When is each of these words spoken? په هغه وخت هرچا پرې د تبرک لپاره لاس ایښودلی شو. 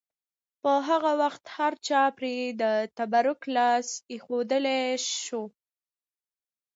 په 0.61 0.71
هغه 0.87 1.11
وخت 1.21 1.43
هرچا 1.57 2.01
پرې 2.17 2.35
د 2.61 2.63
تبرک 2.97 3.41
لپاره 3.45 3.53
لاس 3.57 3.87
ایښودلی 4.11 4.83
شو. 5.23 5.43